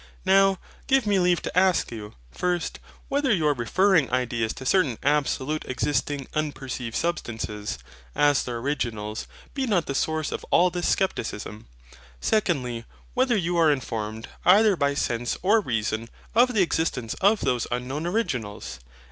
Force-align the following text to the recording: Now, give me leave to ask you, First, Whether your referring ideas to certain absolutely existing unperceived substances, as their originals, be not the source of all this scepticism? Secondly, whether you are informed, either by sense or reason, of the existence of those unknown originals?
Now, 0.25 0.57
give 0.87 1.05
me 1.05 1.19
leave 1.19 1.43
to 1.43 1.55
ask 1.55 1.91
you, 1.91 2.15
First, 2.31 2.79
Whether 3.07 3.31
your 3.31 3.53
referring 3.53 4.09
ideas 4.09 4.51
to 4.53 4.65
certain 4.65 4.97
absolutely 5.03 5.69
existing 5.69 6.25
unperceived 6.33 6.95
substances, 6.95 7.77
as 8.15 8.41
their 8.43 8.57
originals, 8.57 9.27
be 9.53 9.67
not 9.67 9.85
the 9.85 9.93
source 9.93 10.31
of 10.31 10.43
all 10.49 10.71
this 10.71 10.87
scepticism? 10.87 11.67
Secondly, 12.19 12.85
whether 13.13 13.37
you 13.37 13.57
are 13.57 13.71
informed, 13.71 14.27
either 14.43 14.75
by 14.75 14.95
sense 14.95 15.37
or 15.43 15.61
reason, 15.61 16.09
of 16.33 16.55
the 16.55 16.63
existence 16.63 17.13
of 17.21 17.41
those 17.41 17.67
unknown 17.69 18.07
originals? 18.07 18.79